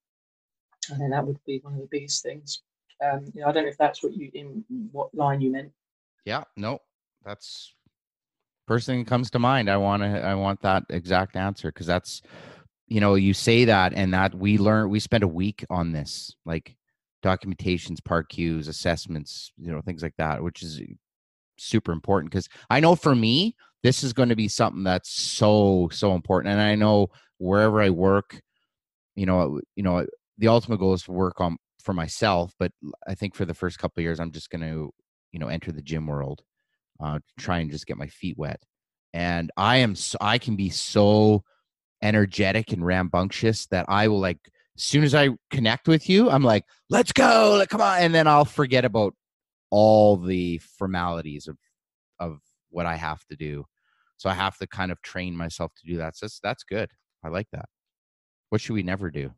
[0.90, 2.62] and then that would be one of the biggest things.
[3.02, 5.72] Um, you know, I don't know if that's what you in what line you meant.
[6.24, 6.80] Yeah, no,
[7.24, 7.74] that's
[8.66, 9.68] first thing that comes to mind.
[9.68, 12.22] I want to, I want that exact answer because that's,
[12.86, 16.34] you know, you say that and that we learn, we spend a week on this,
[16.44, 16.76] like
[17.24, 20.80] documentations, PAR-Qs, assessments, you know, things like that, which is
[21.58, 25.88] super important because I know for me, this is going to be something that's so,
[25.92, 26.52] so important.
[26.52, 28.40] And I know wherever I work,
[29.16, 30.06] you know, you know,
[30.38, 32.72] the ultimate goal is to work on for myself, but
[33.06, 34.90] I think for the first couple years, I'm just going to,
[35.32, 36.42] you know, enter the gym world,
[37.02, 38.62] uh, try and just get my feet wet.
[39.12, 41.42] And I am, so, I can be so
[42.02, 44.38] energetic and rambunctious that I will like,
[44.76, 47.98] as soon as I connect with you, I'm like, let's go, like, come on.
[47.98, 49.14] And then I'll forget about
[49.70, 51.58] all the formalities of,
[52.18, 52.38] of
[52.70, 53.66] what I have to do.
[54.22, 56.16] So I have to kind of train myself to do that.
[56.16, 56.88] So that's, that's good.
[57.24, 57.68] I like that.
[58.50, 59.32] What should we never do?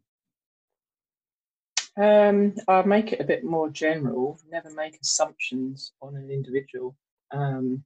[1.96, 4.38] Um, I'll make it a bit more general.
[4.52, 6.94] Never make assumptions on an individual.
[7.30, 7.82] Um,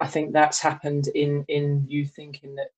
[0.00, 2.72] I think that's happened in in you thinking that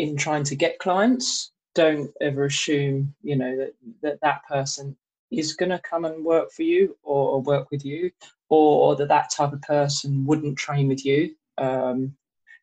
[0.00, 4.96] in trying to get clients, don't ever assume you know that that that person
[5.30, 8.10] is going to come and work for you or, or work with you,
[8.48, 11.36] or that that type of person wouldn't train with you.
[11.58, 12.14] Um,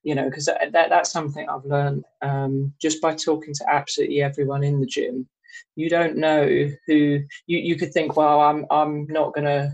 [0.04, 4.22] you know, because that, that that's something I've learned um, just by talking to absolutely
[4.22, 5.28] everyone in the gym.
[5.76, 6.46] You don't know
[6.86, 6.94] who
[7.48, 9.74] you, you could think well i'm i'm not to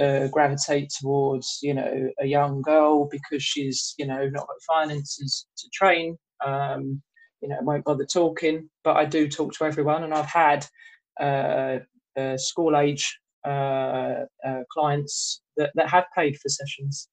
[0.00, 5.46] uh, gravitate towards you know a young girl because she's you know not got finances
[5.58, 7.02] to train um,
[7.42, 8.68] you know won't bother talking.
[8.82, 10.66] But i do talk to everyone and i've had
[11.20, 11.78] uh,
[12.16, 17.08] uh, school age uh, uh, clients that, that have paid for sessions.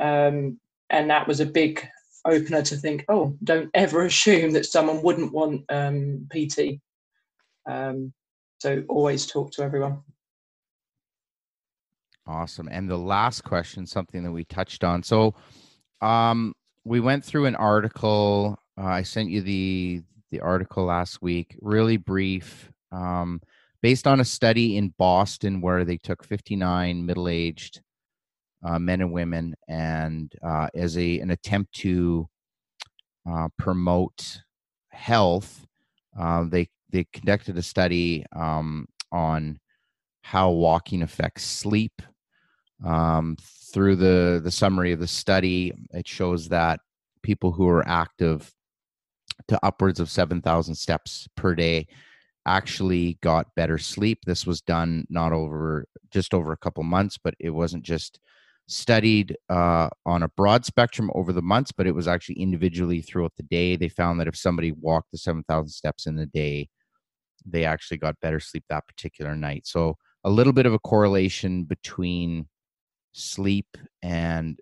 [0.00, 0.58] Um,
[0.92, 1.86] and that was a big
[2.24, 6.80] opener to think oh don't ever assume that someone wouldn't want um, pt
[7.66, 8.12] um,
[8.62, 10.02] so always talk to everyone.
[12.26, 12.68] Awesome.
[12.70, 15.02] And the last question, something that we touched on.
[15.02, 15.34] So,
[16.00, 18.58] um, we went through an article.
[18.78, 21.56] Uh, I sent you the the article last week.
[21.60, 22.70] Really brief.
[22.92, 23.40] Um,
[23.82, 27.80] based on a study in Boston where they took 59 middle-aged
[28.64, 32.28] uh, men and women, and uh, as a an attempt to
[33.28, 34.42] uh, promote
[34.90, 35.66] health,
[36.18, 39.58] uh, they they conducted a study um, on
[40.22, 42.02] how walking affects sleep.
[42.84, 43.36] Um,
[43.72, 46.80] through the the summary of the study, it shows that
[47.22, 48.52] people who are active
[49.48, 51.86] to upwards of 7,000 steps per day
[52.46, 54.20] actually got better sleep.
[54.24, 58.18] This was done not over just over a couple months, but it wasn't just
[58.72, 63.32] studied uh, on a broad spectrum over the months, but it was actually individually throughout
[63.36, 63.76] the day.
[63.76, 66.68] They found that if somebody walked the 7,000 steps in the day,
[67.44, 69.66] they actually got better sleep that particular night.
[69.66, 72.48] So a little bit of a correlation between
[73.12, 73.66] sleep
[74.02, 74.58] and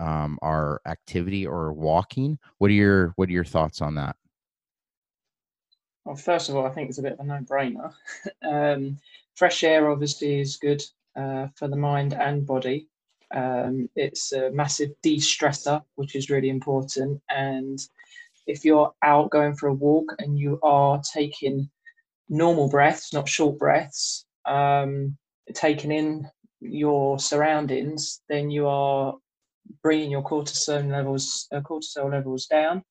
[0.00, 2.38] um, our activity or walking.
[2.58, 4.16] What are your What are your thoughts on that?
[6.04, 7.92] Well, first of all, I think it's a bit of a no-brainer.
[8.42, 8.98] um,
[9.34, 10.82] fresh air obviously is good
[11.16, 12.88] uh, for the mind and body.
[13.34, 17.20] Um, it's a massive de-stressor, which is really important.
[17.30, 17.78] And
[18.46, 21.68] if you're out going for a walk and you are taking
[22.28, 25.16] normal breaths, not short breaths, um,
[25.54, 26.28] taking in
[26.60, 29.14] your surroundings, then you are
[29.82, 32.82] bringing your cortisol levels uh, cortisol levels down.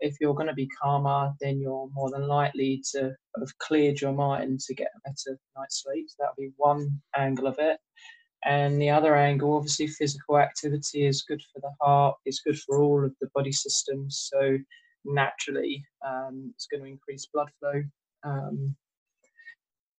[0.00, 4.12] If you're going to be calmer, then you're more than likely to have cleared your
[4.12, 6.06] mind to get a better night's sleep.
[6.08, 7.78] So that'll be one angle of it.
[8.44, 12.82] And the other angle, obviously, physical activity is good for the heart, it's good for
[12.82, 14.28] all of the body systems.
[14.32, 14.58] So
[15.04, 17.82] naturally, um, it's going to increase blood flow.
[18.24, 18.74] Um,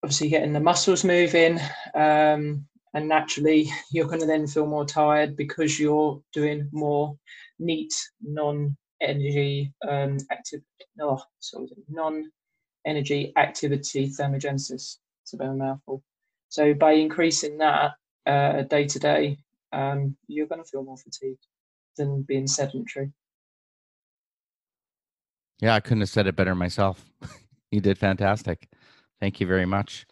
[0.04, 1.60] obviously, getting the muscles moving,
[1.96, 7.18] um, and naturally, you're going to then feel more tired because you're doing more
[7.60, 10.62] neat, non-energy um, active,
[11.02, 14.98] oh, sorry, non-energy activity thermogenesis.
[15.24, 16.04] It's a bit of a mouthful.
[16.50, 17.94] So by increasing that,
[18.26, 19.38] uh, day to day,
[19.72, 21.46] um, you're going to feel more fatigued
[21.98, 23.12] than being sedentary.
[25.62, 27.06] Yeah, I couldn't have said it better myself.
[27.72, 28.70] you did fantastic.
[29.20, 30.06] Thank you very much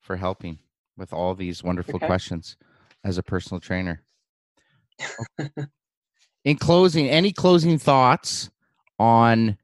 [0.00, 0.58] for helping
[0.96, 2.06] with all these wonderful okay.
[2.06, 2.56] questions
[3.04, 4.02] as a personal trainer.
[6.44, 8.50] In closing, any closing thoughts
[8.98, 9.56] on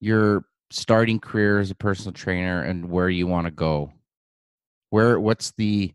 [0.00, 3.92] your starting career as a personal trainer and where you want to go?
[4.90, 5.92] Where what's the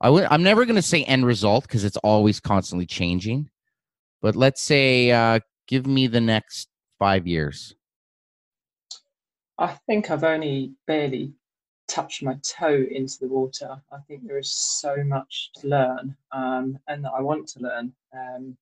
[0.00, 3.50] I would I'm never going to say end result because it's always constantly changing.
[4.22, 7.74] But let's say uh, give me the next five years.
[9.58, 11.34] I think I've only barely
[11.86, 13.76] touched my toe into the water.
[13.92, 17.92] I think there is so much to learn um, and that I want to learn.
[18.14, 18.56] Um,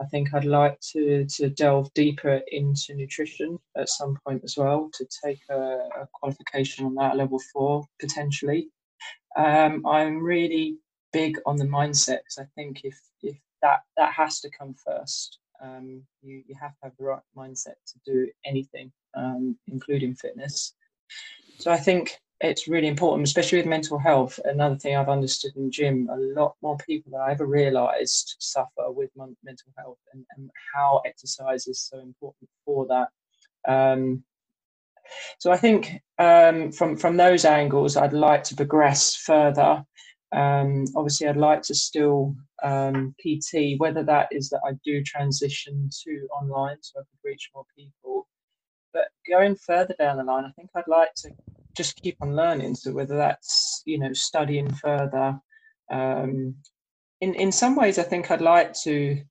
[0.00, 4.90] I think I'd like to, to delve deeper into nutrition at some point as well,
[4.94, 8.68] to take a, a qualification on that level four potentially.
[9.36, 10.76] Um, I'm really
[11.12, 15.38] big on the mindset because I think if if that that has to come first,
[15.62, 20.74] um, you you have to have the right mindset to do anything, um, including fitness.
[21.58, 24.40] So I think it's really important, especially with mental health.
[24.44, 28.90] Another thing I've understood in gym, a lot more people than I ever realised suffer
[28.90, 33.08] with mental health, and, and how exercise is so important for that.
[33.68, 34.24] Um,
[35.38, 39.84] so I think um, from from those angles, I'd like to progress further.
[40.32, 45.90] Um, obviously, I'd like to still um, PT, whether that is that I do transition
[46.04, 48.26] to online so I could reach more people.
[48.92, 51.30] But going further down the line, I think I'd like to
[51.76, 52.74] just keep on learning.
[52.74, 55.38] So whether that's you know studying further,
[55.90, 56.54] um,
[57.20, 59.22] in in some ways, I think I'd like to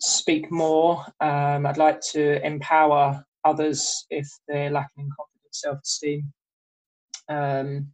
[0.00, 1.04] speak more.
[1.20, 6.32] Um, I'd like to empower others if they're lacking in confidence, self esteem,
[7.28, 7.88] um,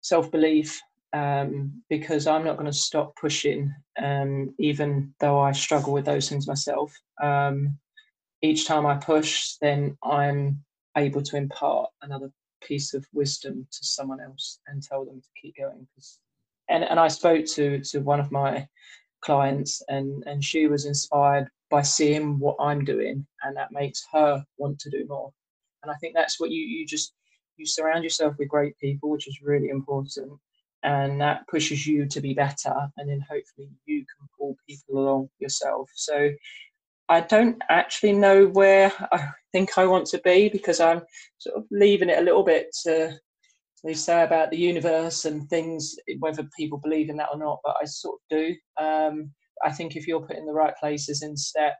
[0.00, 0.80] self belief.
[1.12, 6.28] Um, because I'm not going to stop pushing, um, even though I struggle with those
[6.28, 6.94] things myself.
[7.22, 7.78] Um,
[8.42, 10.62] each time I push, then I'm
[10.96, 12.30] able to impart another
[12.62, 15.86] piece of wisdom to someone else and tell them to keep going.
[16.68, 18.66] And and I spoke to to one of my
[19.22, 24.44] clients, and and she was inspired by seeing what I'm doing, and that makes her
[24.58, 25.32] want to do more.
[25.82, 27.12] And I think that's what you you just
[27.56, 30.32] you surround yourself with great people, which is really important,
[30.82, 35.28] and that pushes you to be better, and then hopefully you can pull people along
[35.38, 35.90] yourself.
[35.94, 36.30] So
[37.08, 41.02] I don't actually know where I think I want to be because I'm
[41.38, 43.18] sort of leaving it a little bit to
[43.84, 47.76] they say about the universe and things, whether people believe in that or not, but
[47.80, 48.54] I sort of do.
[48.80, 49.30] Um,
[49.64, 51.76] I think if you're putting the right places in step,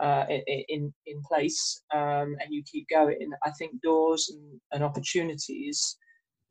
[0.00, 5.96] uh, in in place, um, and you keep going, I think doors and, and opportunities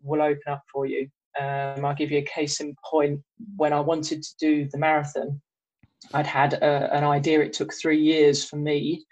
[0.01, 1.07] will open up for you.
[1.39, 3.21] Um, I'll give you a case in point.
[3.55, 5.41] When I wanted to do the marathon,
[6.13, 7.41] I'd had a, an idea.
[7.41, 9.05] It took three years for me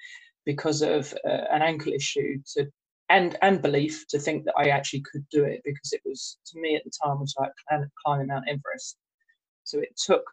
[0.46, 2.68] because of uh, an ankle issue to
[3.10, 6.60] and and belief to think that I actually could do it because it was to
[6.60, 7.52] me at the time was like
[8.04, 8.98] climbing Mount Everest.
[9.64, 10.24] So it took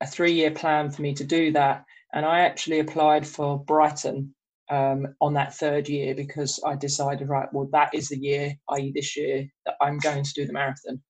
[0.00, 4.34] a three year plan for me to do that, and I actually applied for Brighton
[4.70, 8.92] um, on that third year because I decided right, well that is the year, i.e.
[8.94, 11.00] this year, that I'm going to do the marathon.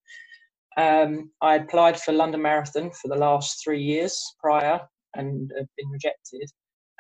[0.76, 4.80] Um, I applied for London Marathon for the last three years prior
[5.14, 6.50] and have been rejected.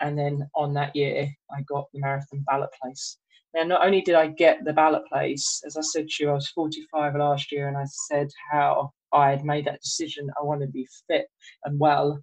[0.00, 3.18] And then on that year, I got the marathon ballot place.
[3.54, 6.34] Now, not only did I get the ballot place, as I said to you, I
[6.34, 10.30] was 45 last year, and I said how I had made that decision.
[10.38, 11.26] I want to be fit
[11.64, 12.22] and well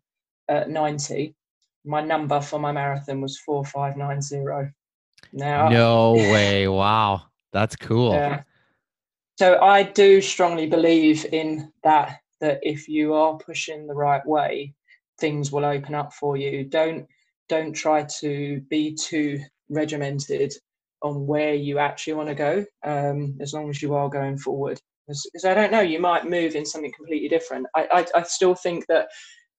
[0.50, 1.36] at 90.
[1.86, 4.72] My number for my marathon was 4590.
[5.34, 6.68] Now, no way.
[6.68, 7.24] Wow.
[7.52, 8.14] That's cool.
[8.14, 8.44] Yeah.
[9.38, 14.74] So I do strongly believe in that, that if you are pushing the right way,
[15.20, 16.66] things will open up for you.
[16.66, 17.08] Don't
[17.50, 20.54] don't try to be too regimented
[21.02, 24.80] on where you actually want to go, um, as long as you are going forward.
[25.08, 27.68] Because I don't know, you might move in something completely different.
[27.76, 29.08] I, I, I still think that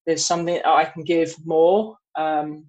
[0.07, 2.65] there's something I can give more, um,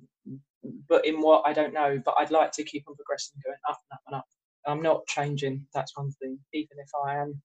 [0.90, 2.02] but in what I don't know.
[2.04, 4.26] But I'd like to keep on progressing, going up and up and up.
[4.68, 5.66] I'm not changing.
[5.74, 6.40] That's one thing.
[6.54, 7.42] Even if I am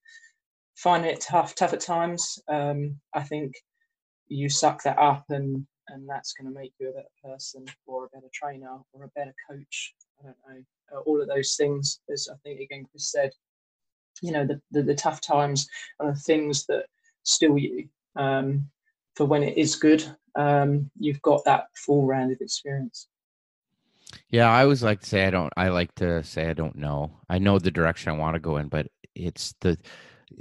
[0.76, 3.52] finding it tough, tough at times, um, I think
[4.28, 8.04] you suck that up and and that's going to make you a better person or
[8.04, 9.94] a better trainer or a better coach.
[10.20, 10.62] I don't know.
[10.94, 13.30] Uh, all of those things, as I think again Chris said,
[14.22, 16.86] you know, the, the, the tough times are the things that
[17.22, 17.88] still you.
[18.16, 18.68] Um,
[19.14, 20.04] for when it is good,
[20.36, 23.08] um, you've got that full round of experience.
[24.28, 25.52] Yeah, I always like to say I don't.
[25.56, 27.12] I like to say I don't know.
[27.28, 29.78] I know the direction I want to go in, but it's the.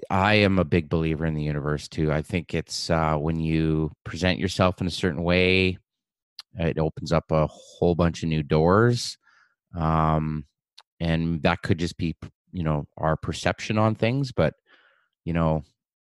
[0.09, 2.11] I am a big believer in the universe too.
[2.11, 5.77] I think it's uh, when you present yourself in a certain way,
[6.55, 9.17] it opens up a whole bunch of new doors,
[9.75, 10.45] um,
[10.99, 12.15] and that could just be
[12.51, 14.31] you know our perception on things.
[14.31, 14.55] But
[15.25, 15.63] you know,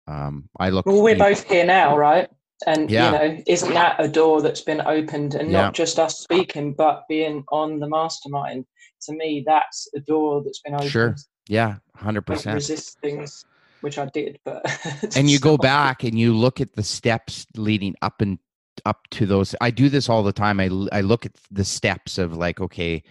[0.07, 0.87] um, I look.
[0.87, 2.29] Well, we're both here now, right?
[2.67, 3.07] And yeah.
[3.07, 5.63] you know, isn't that a door that's been opened and yeah.
[5.63, 8.67] not just us speaking, but being on the mastermind?
[9.03, 10.91] To me, that's a door that's been opened.
[10.91, 11.17] Sure.
[11.49, 12.55] Yeah, hundred percent.
[12.55, 13.45] Resist things,
[13.81, 14.65] which I did, but
[15.17, 18.39] and you go back and you look at the steps leading up and
[18.87, 19.55] up to those.
[19.61, 20.61] I do this all the time.
[20.61, 23.03] I I look at the steps of like, okay,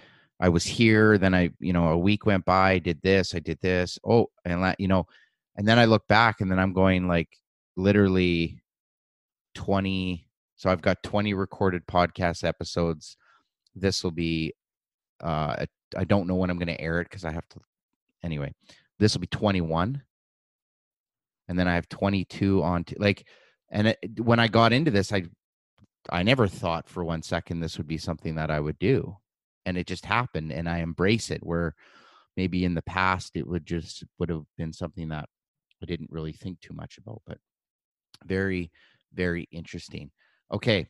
[0.42, 3.60] I was here, then I, you know, a week went by, did this, I did
[3.62, 4.00] this.
[4.04, 5.06] Oh, and that, you know,
[5.56, 7.30] and then I look back and then I'm going like
[7.76, 8.62] literally
[9.56, 10.26] 20
[10.56, 13.18] so i've got 20 recorded podcast episodes
[13.76, 14.54] this will be
[15.22, 15.66] uh
[15.98, 17.60] i don't know when i'm going to air it because i have to
[18.24, 18.54] anyway
[19.00, 20.02] this will be 21
[21.48, 23.26] and then i have 22 on t- like
[23.70, 25.24] and it, when i got into this i
[26.10, 29.18] i never thought for one second this would be something that i would do
[29.66, 31.76] and it just happened and i embrace it where
[32.38, 35.28] maybe in the past it would just would have been something that
[35.82, 37.38] i didn't really think too much about but
[38.26, 38.72] very
[39.14, 40.12] very interesting.
[40.52, 40.88] Okay,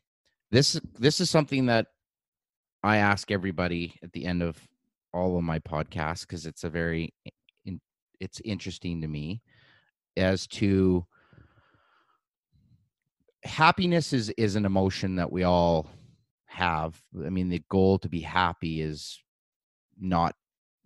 [0.51, 1.87] this this is something that
[2.83, 4.59] I ask everybody at the end of
[5.13, 7.13] all of my podcasts because it's a very
[8.19, 9.41] it's interesting to me
[10.15, 11.05] as to
[13.43, 15.89] happiness is is an emotion that we all
[16.51, 17.01] have.
[17.25, 19.21] I mean, the goal to be happy is
[19.99, 20.35] not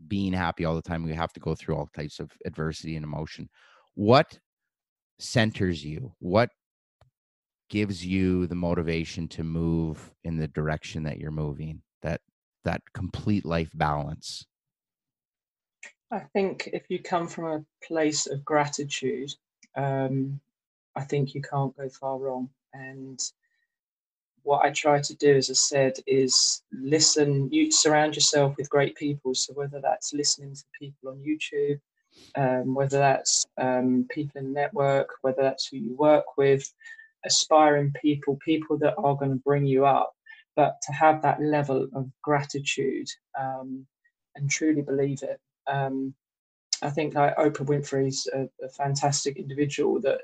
[0.08, 1.04] being happy all the time.
[1.04, 3.50] We have to go through all types of adversity and emotion.
[3.96, 4.40] What
[5.20, 6.14] centers you?
[6.20, 6.50] What
[7.70, 12.22] gives you the motivation to move in the direction that you're moving that
[12.64, 14.46] that complete life balance
[16.12, 19.32] i think if you come from a place of gratitude
[19.76, 20.40] um,
[20.96, 23.20] i think you can't go far wrong and
[24.46, 28.96] what i try to do as i said is listen you surround yourself with great
[28.96, 31.80] people so whether that's listening to people on youtube
[32.38, 36.70] um, whether that's um, people in the network whether that's who you work with
[37.26, 40.14] aspiring people, people that are going to bring you up,
[40.56, 43.08] but to have that level of gratitude
[43.40, 43.86] um,
[44.36, 45.40] and truly believe it.
[45.68, 46.14] Um,
[46.82, 50.20] I think like Oprah Winfrey's a, a, fantastic individual that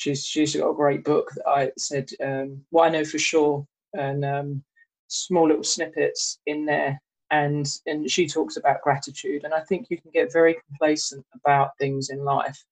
[0.00, 3.66] she's she's got a great book that I said um, what I know for sure
[3.92, 4.64] and um,
[5.08, 7.00] small little snippets in there.
[7.30, 11.76] And and she talks about gratitude and I think you can get very complacent about
[11.78, 12.64] things in life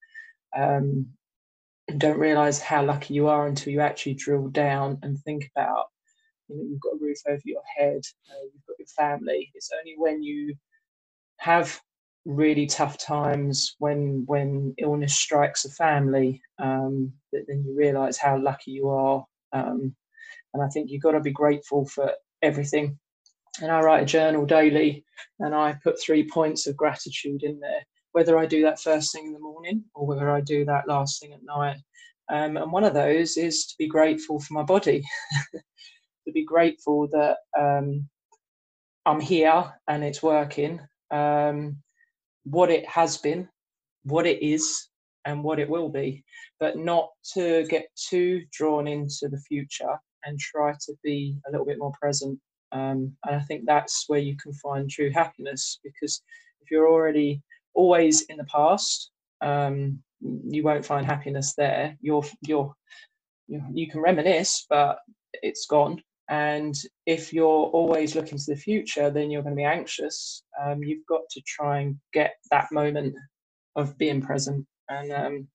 [0.56, 1.06] um,
[1.86, 5.86] and don't realize how lucky you are until you actually drill down and think about
[6.48, 8.00] you know you've got a roof over your head
[8.30, 9.50] uh, you've got your family.
[9.54, 10.54] It's only when you
[11.36, 11.80] have
[12.28, 18.70] really tough times when when illness strikes a family um, then you realize how lucky
[18.70, 19.24] you are
[19.54, 19.94] um,
[20.52, 22.12] and i think you've got to be grateful for
[22.42, 22.98] everything.
[23.62, 25.06] And i write a journal daily
[25.40, 27.80] and i put three points of gratitude in there
[28.12, 31.20] whether i do that first thing in the morning or whether i do that last
[31.20, 31.78] thing at night.
[32.30, 35.02] Um, and one of those is to be grateful for my body.
[36.26, 38.06] To be grateful that um,
[39.06, 40.78] i'm here and it's working
[41.10, 41.78] um,
[42.50, 43.48] what it has been,
[44.04, 44.88] what it is,
[45.24, 46.24] and what it will be,
[46.58, 51.66] but not to get too drawn into the future and try to be a little
[51.66, 52.38] bit more present.
[52.72, 56.22] Um, and I think that's where you can find true happiness because
[56.60, 57.42] if you're already
[57.74, 61.96] always in the past, um, you won't find happiness there.
[62.00, 62.74] You're, you're,
[63.46, 64.98] you, you can reminisce, but
[65.42, 66.02] it's gone.
[66.28, 66.74] And
[67.06, 70.42] if you're always looking to the future, then you're going to be anxious.
[70.62, 73.14] Um, you've got to try and get that moment
[73.76, 74.66] of being present.
[74.90, 75.48] And um,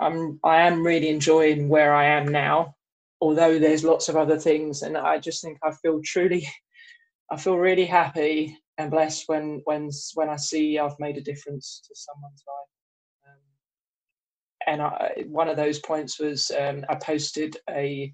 [0.00, 2.74] I'm I am really enjoying where I am now,
[3.20, 4.82] although there's lots of other things.
[4.82, 6.48] And I just think I feel truly,
[7.30, 11.82] I feel really happy and blessed when when when I see I've made a difference
[11.86, 13.28] to someone's life.
[13.28, 13.42] Um,
[14.66, 18.12] and I, one of those points was um, I posted a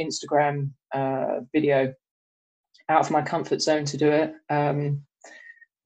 [0.00, 1.94] Instagram uh, video
[2.88, 4.34] out of my comfort zone to do it.
[4.50, 5.02] Um,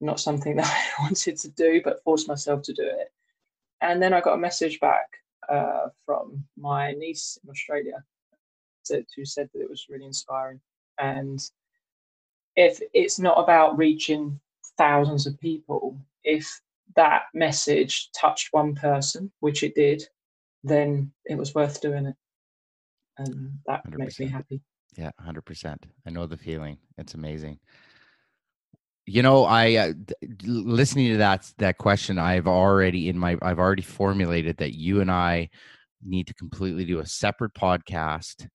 [0.01, 3.11] not something that I wanted to do, but forced myself to do it.
[3.81, 5.07] And then I got a message back
[5.47, 8.03] uh, from my niece in Australia
[9.15, 10.59] who said that it was really inspiring.
[10.97, 11.39] And
[12.55, 14.39] if it's not about reaching
[14.79, 16.61] thousands of people, if
[16.95, 20.03] that message touched one person, which it did,
[20.63, 22.15] then it was worth doing it
[23.19, 23.97] and that 100%.
[23.97, 24.61] makes me happy.
[24.97, 25.85] Yeah, hundred percent.
[26.05, 26.77] I know the feeling.
[26.97, 27.59] It's amazing.
[29.05, 29.93] You know, I uh,
[30.43, 32.17] listening to that that question.
[32.17, 35.49] I've already in my I've already formulated that you and I
[36.03, 38.47] need to completely do a separate podcast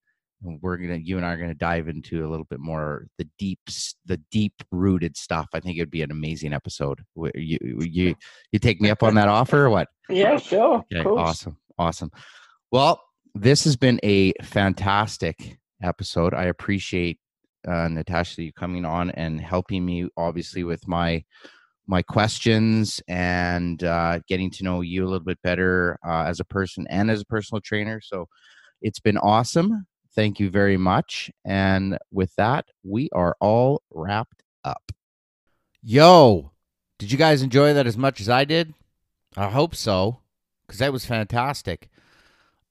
[0.45, 3.29] and we're gonna you and i are gonna dive into a little bit more the
[3.39, 3.59] deep
[4.07, 7.03] the deep rooted stuff i think it'd be an amazing episode
[7.35, 8.15] you you
[8.53, 12.11] you take me up on that offer or what yeah sure okay, awesome awesome
[12.71, 13.01] well
[13.35, 16.35] this has been a fantastic episode.
[16.35, 17.19] I appreciate
[17.67, 21.25] uh, Natasha you coming on and helping me, obviously, with my
[21.87, 26.45] my questions and uh, getting to know you a little bit better uh, as a
[26.45, 28.01] person and as a personal trainer.
[28.01, 28.27] So
[28.81, 29.87] it's been awesome.
[30.15, 31.31] Thank you very much.
[31.45, 34.93] And with that, we are all wrapped up.
[35.83, 36.53] Yo,
[36.99, 38.73] did you guys enjoy that as much as I did?
[39.37, 40.21] I hope so,
[40.67, 41.91] because that was fantastic.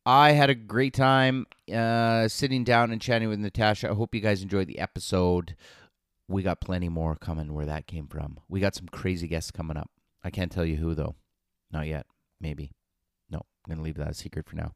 [0.06, 3.90] I had a great time uh, sitting down and chatting with Natasha.
[3.90, 5.56] I hope you guys enjoyed the episode.
[6.28, 8.40] We got plenty more coming where that came from.
[8.50, 9.90] We got some crazy guests coming up.
[10.24, 11.16] I can't tell you who, though.
[11.72, 12.06] Not yet.
[12.42, 12.72] Maybe.
[13.30, 14.74] No, I'm going to leave that a secret for now.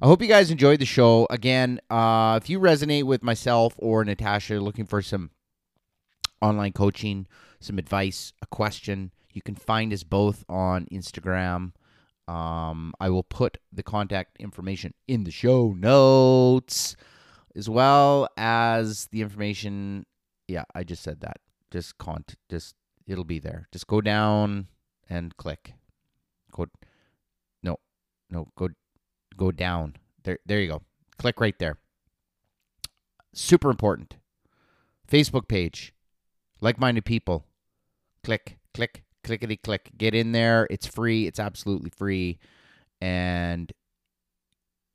[0.00, 1.26] I hope you guys enjoyed the show.
[1.30, 5.30] Again, uh, if you resonate with myself or Natasha looking for some
[6.40, 7.26] online coaching,
[7.60, 11.72] some advice, a question, you can find us both on Instagram
[12.28, 16.94] um, I will put the contact information in the show notes
[17.56, 20.04] as well as the information.
[20.46, 21.38] Yeah, I just said that.
[21.70, 22.74] Just cont, just
[23.06, 23.66] it'll be there.
[23.72, 24.68] Just go down
[25.08, 25.72] and click.
[26.52, 26.66] Go,
[27.62, 27.78] no,
[28.30, 28.68] no, go,
[29.36, 29.96] go down.
[30.24, 30.82] There, there you go.
[31.18, 31.78] Click right there.
[33.32, 34.16] Super important.
[35.10, 35.94] Facebook page,
[36.60, 37.46] like-minded people.
[38.22, 39.90] Click, click, clickety click.
[39.96, 40.66] Get in there.
[40.70, 41.26] It's free.
[41.26, 42.38] It's absolutely free.
[43.00, 43.70] And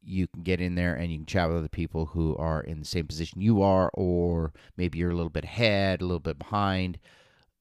[0.02, 2.80] you can get in there and you can chat with other people who are in
[2.80, 6.40] the same position you are, or maybe you're a little bit ahead, a little bit
[6.40, 6.98] behind.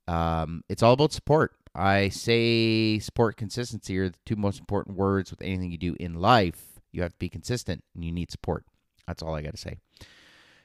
[0.08, 1.52] Um, it's all about support.
[1.74, 6.14] I say support consistency are the two most important words with anything you do in
[6.14, 6.80] life.
[6.90, 8.64] You have to be consistent and you need support.
[9.06, 9.76] That's all I got to say.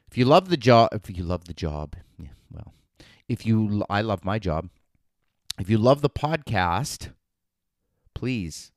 [0.09, 2.73] If you love the job, if you love the job, yeah, well,
[3.27, 4.69] if you, I love my job.
[5.59, 7.09] If you love the podcast,
[8.13, 8.71] please,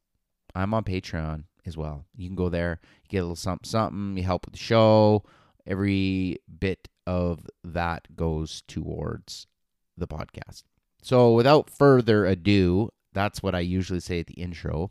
[0.55, 2.07] I'm on Patreon as well.
[2.16, 5.24] You can go there, get a little something, something, you help with the show.
[5.66, 9.47] Every bit of that goes towards
[9.99, 10.62] the podcast.
[11.03, 14.91] So, without further ado, that's what I usually say at the intro.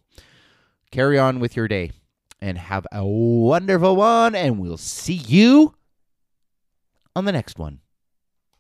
[0.92, 1.92] Carry on with your day
[2.40, 5.74] and have a wonderful one, and we'll see you
[7.16, 7.80] on the next one.